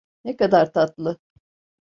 [0.23, 1.17] Ne kadar tatlı!